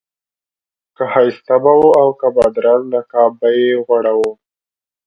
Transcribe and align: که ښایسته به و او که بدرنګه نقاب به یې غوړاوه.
که 0.95 1.03
ښایسته 1.11 1.55
به 1.63 1.71
و 1.79 1.83
او 2.01 2.09
که 2.19 2.27
بدرنګه 2.35 2.89
نقاب 2.93 3.31
به 3.39 3.47
یې 3.59 3.67
غوړاوه. 3.85 4.31